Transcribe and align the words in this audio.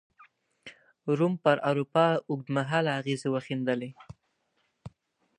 روم 1.17 1.33
پر 1.43 1.57
اروپا 1.69 2.05
اوږد 2.29 2.47
مهاله 2.57 2.91
اغېزې 2.99 3.27
وښندلې. 3.31 3.89